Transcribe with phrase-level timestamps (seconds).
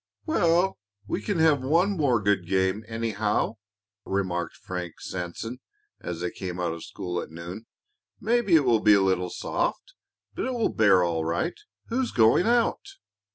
[0.25, 3.57] "Well, we can have one more good game, anyhow,"
[4.03, 5.59] remarked Frank Sanson,
[5.99, 7.67] as they came out of school at noon.
[8.19, 9.93] "Maybe it will be a little soft,
[10.33, 11.59] but it will bear all right.
[11.89, 12.87] Who's going out?"